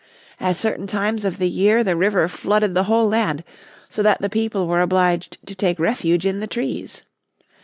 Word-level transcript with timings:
At 0.39 0.55
certain 0.57 0.87
times 0.87 1.25
of 1.25 1.37
the 1.37 1.47
year 1.47 1.83
the 1.83 1.95
river 1.95 2.27
flooded 2.27 2.73
the 2.73 2.85
whole 2.85 3.07
land, 3.07 3.43
so 3.87 4.01
that 4.01 4.19
the 4.19 4.31
people 4.31 4.65
were 4.65 4.81
obliged 4.81 5.37
to 5.45 5.53
take 5.53 5.77
refuge 5.77 6.25
in 6.25 6.39
the 6.39 6.47
trees. 6.47 7.03